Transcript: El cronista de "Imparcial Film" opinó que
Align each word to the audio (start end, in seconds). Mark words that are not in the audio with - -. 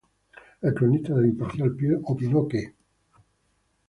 El 0.63 0.73
cronista 0.73 1.13
de 1.13 1.27
"Imparcial 1.27 1.75
Film" 1.75 2.01
opinó 2.05 2.47
que 2.47 2.73